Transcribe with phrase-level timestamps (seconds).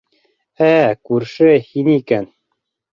[0.69, 2.31] -Ә, күрше, һин икән!